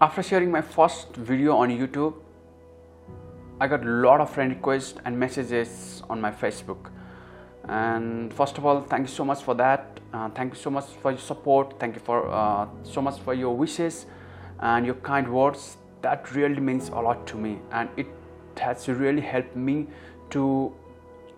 [0.00, 2.14] after sharing my first video on YouTube,
[3.60, 6.90] I got a lot of friend requests and messages on my Facebook.
[7.68, 10.00] And first of all, thank you so much for that.
[10.12, 11.80] Uh, thank you so much for your support.
[11.80, 14.06] Thank you for uh, so much for your wishes
[14.60, 15.76] and your kind words.
[16.02, 18.06] That really means a lot to me, and it
[18.56, 19.88] has really helped me
[20.30, 20.72] to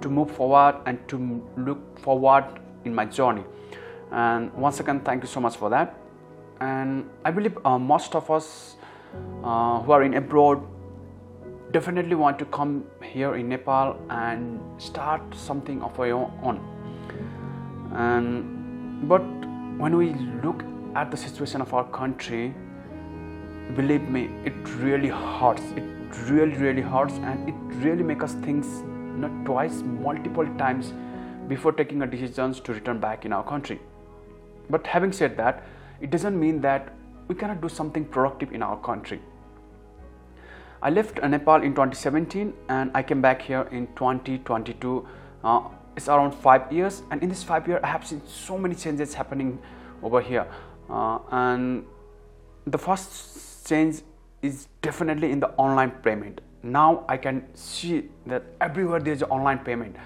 [0.03, 2.45] to move forward and to look forward
[2.85, 3.45] in my journey.
[4.13, 5.97] And once again, thank you so much for that.
[6.61, 8.77] And I believe uh, most of us
[9.43, 10.63] uh, who are in abroad
[11.73, 16.61] definitely want to come here in Nepal and start something of our own.
[17.95, 19.23] And but
[19.79, 20.63] when we look
[20.95, 22.55] at the situation of our country,
[23.75, 25.63] believe me, it really hurts.
[25.77, 25.85] It
[26.29, 27.55] really, really hurts, and it
[27.85, 28.67] really makes us think
[29.17, 30.93] not twice, multiple times
[31.49, 33.81] before taking a decisions to return back in our country.
[34.69, 35.65] But having said that,
[36.01, 36.93] it doesn't mean that
[37.29, 39.21] we cannot do something productive in our country.
[40.83, 45.07] I left Nepal in 2017 and I came back here in 2022.
[45.45, 45.61] Uh,
[45.97, 49.13] it's around five years, and in this five years, I have seen so many changes
[49.13, 49.59] happening
[50.03, 50.47] over here.
[50.89, 51.85] Uh, and
[52.67, 54.01] the first change
[54.41, 56.41] is definitely in the online payment.
[56.63, 59.97] Now I can see that everywhere there's online payment,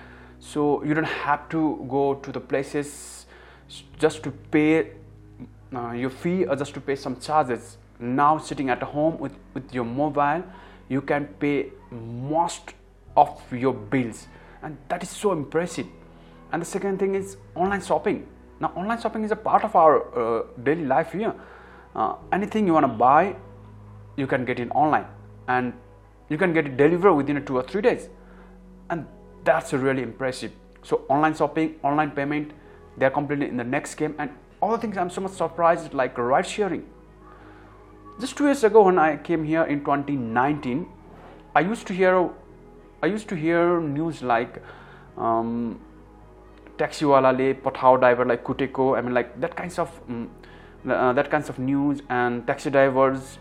[0.40, 3.26] so you don't have to go to the places
[3.98, 4.90] just to pay
[5.76, 7.78] uh, your fee or just to pay some charges.
[7.98, 10.42] Now sitting at home with, with your mobile,
[10.88, 12.74] you can pay most
[13.16, 14.26] of your bills.
[14.62, 15.86] And that is so impressive.
[16.52, 18.26] And the second thing is online shopping.
[18.60, 21.34] Now online shopping is a part of our uh, daily life here.
[21.94, 23.36] Uh, anything you want to buy
[24.16, 25.06] you can get it online.
[25.48, 25.72] And
[26.28, 28.08] you can get it delivered within two or three days.
[28.90, 29.06] And
[29.44, 30.52] that's really impressive.
[30.82, 32.52] So online shopping online payment
[32.96, 34.14] they're completely in the next game.
[34.18, 34.30] And
[34.64, 36.84] all the things i'm so much surprised like ride sharing.
[38.20, 40.86] Just two years ago when i came here in 2019
[41.54, 42.30] i used to hear
[43.04, 44.62] I used to hear news like
[45.18, 45.78] um,
[46.78, 50.30] taxiwalale pathao driver like kuteko I mean like that kinds of um,
[50.88, 53.38] uh, that kinds of news and taxi drivers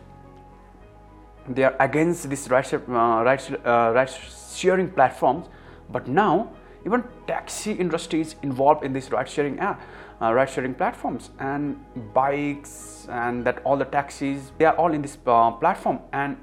[1.47, 4.11] they are against this ride, uh, ride, uh, ride
[4.55, 5.47] sharing platforms.
[5.89, 6.51] But now
[6.85, 9.81] even taxi industry is involved in this ride sharing app
[10.23, 11.77] uh, ride sharing platforms and
[12.13, 15.99] bikes and that all the taxis they are all in this uh, platform.
[16.11, 16.37] And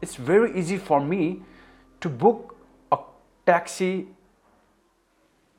[0.00, 1.42] it's very easy for me
[2.00, 2.56] to book
[2.92, 2.98] a
[3.44, 4.08] taxi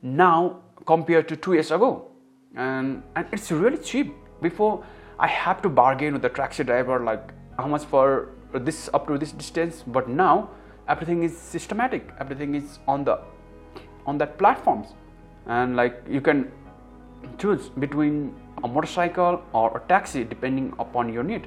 [0.02, 2.10] now compared to two years ago.
[2.56, 4.14] And, and it's really cheap.
[4.40, 4.84] Before
[5.20, 9.18] i have to bargain with the taxi driver like how much for this up to
[9.18, 9.84] this distance.
[9.86, 10.50] But now
[10.88, 12.08] everything is systematic.
[12.18, 13.20] Everything is on the
[14.08, 14.94] on that platforms.
[15.46, 16.50] And like you can
[17.38, 21.46] choose between a motorcycle or a taxi depending upon your need.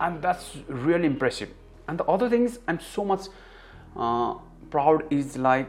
[0.00, 1.50] And that's really impressive.
[1.88, 3.22] And the other things i'm so much
[3.96, 4.34] uh,
[4.70, 5.68] proud is like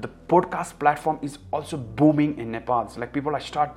[0.00, 2.88] the podcast platform is also booming in Nepal.
[2.88, 3.70] So like people I start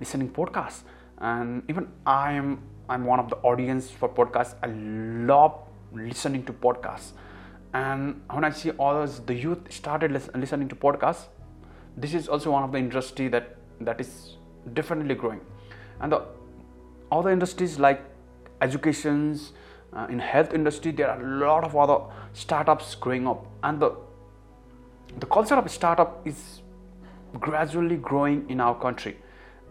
[0.00, 0.82] listening podcasts,
[1.18, 4.54] and even I'm I'm one of the audience for podcasts.
[4.62, 4.68] I
[5.30, 5.54] love
[5.92, 7.12] listening to podcasts,
[7.78, 11.26] and when I see others, the youth started listening to podcasts.
[11.96, 14.36] This is also one of the industry that that is
[14.78, 15.40] definitely growing,
[16.00, 16.22] and the
[17.16, 18.00] other industries like
[18.66, 19.52] educations
[19.92, 21.98] uh, in health industry there are a lot of other
[22.32, 23.46] startups growing up.
[23.62, 23.90] And the
[25.24, 26.40] the culture of startup is
[27.48, 29.18] gradually growing in our country.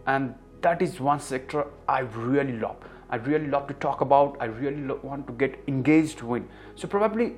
[0.06, 1.66] And that is one sector
[1.96, 1.98] i
[2.30, 2.76] really love.
[3.10, 4.40] I really love to talk about.
[4.40, 6.42] I really lo- want to get engaged with.
[6.74, 7.28] So probably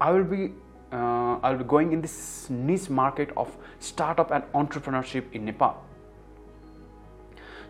[0.00, 0.52] i will be
[0.92, 5.84] uh, i'll be going in this niche market of startup and entrepreneurship in nepal.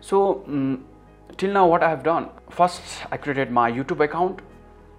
[0.01, 0.85] So um,
[1.37, 2.81] till now what i have done first
[3.11, 4.41] i created my youtube account.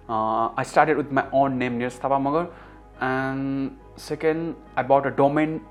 [0.09, 2.49] Uh, I started with my own name Neeraj Magar
[2.99, 5.61] and second I bought a domain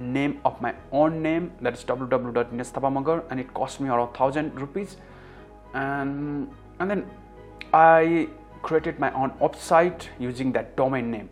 [0.00, 4.96] name of my own name that is www.neerajthapamagar and it cost me around 1000 rupees.
[5.74, 6.50] And
[6.80, 7.10] and then
[7.72, 8.28] I
[8.62, 11.28] created my own website using that domain name.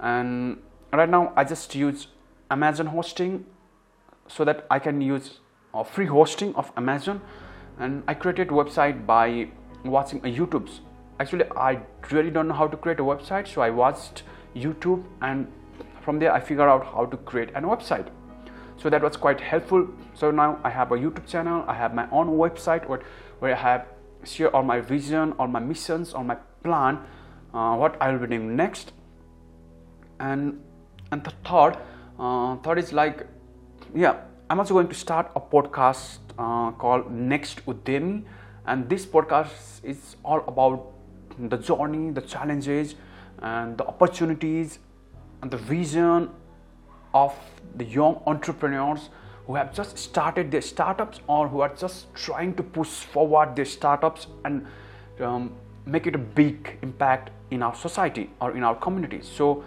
[0.00, 0.58] And
[0.92, 2.08] right now I just use
[2.50, 3.44] Amazon hosting
[4.26, 5.40] so that I can use
[5.74, 7.20] a free hosting of Amazon.
[7.78, 9.48] And I created website by
[9.84, 10.80] watching a YouTube's.
[11.20, 11.80] Actually i
[12.12, 14.22] really don't know how to create a website so i watched
[14.54, 15.50] youtube and
[16.00, 18.08] from there i figured out how to create a website.
[18.76, 19.88] So that was quite helpful.
[20.14, 23.02] So now i have a youtube channel i have my own website where,
[23.40, 23.86] where i have
[24.24, 26.98] share all my vision all my missions all my plan
[27.54, 28.92] uh, what i will be doing next.
[30.20, 30.60] And
[31.12, 31.76] and the third
[32.18, 33.26] uh, third is like
[33.94, 34.16] yeah
[34.50, 38.24] i'm also going to start a podcast uh, called next udyami
[38.66, 40.92] and this podcast is all about
[41.38, 42.94] the journey, the challenges,
[43.40, 44.78] and the opportunities,
[45.42, 46.30] and the vision
[47.14, 47.34] of
[47.76, 49.08] the young entrepreneurs
[49.46, 53.64] who have just started their startups or who are just trying to push forward their
[53.64, 54.26] startups.
[54.44, 54.66] And
[55.20, 55.54] um,
[55.88, 59.20] make it a big impact in our society or in our community.
[59.22, 59.64] So,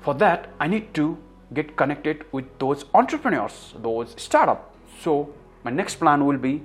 [0.00, 1.16] for that, I need to
[1.54, 4.76] get connected with those entrepreneurs, those startups.
[5.00, 5.32] So,
[5.64, 6.62] my next plan will be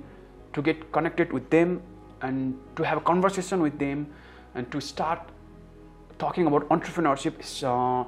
[0.52, 1.82] to get connected with them
[2.20, 4.06] and to have a conversation with them
[4.54, 5.20] and to start
[6.18, 8.04] talking about entrepreneurship, uh,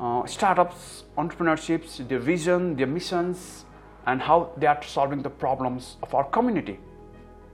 [0.00, 3.64] uh, startups, entrepreneurships, their vision, their missions,
[4.06, 6.78] and how they are solving the problems of our community.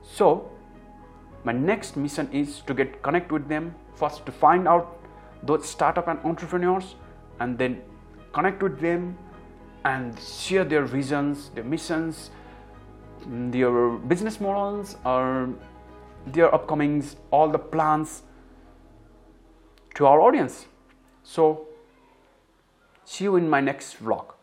[0.03, 0.51] So,
[1.47, 4.99] my next mission is to get connect with them first to find out
[5.43, 6.97] those startup and entrepreneurs,
[7.41, 7.81] and then
[8.33, 9.17] connect with them
[9.85, 12.31] and share their visions, their missions,
[13.21, 15.55] mm, their business models, or
[16.27, 18.23] their upcomings, all the plans
[19.95, 20.67] to our audience.
[21.23, 21.69] So,
[23.05, 24.36] see you in my next vlog.